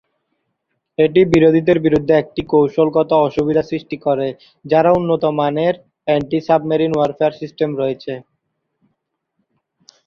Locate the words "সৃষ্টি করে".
3.69-4.27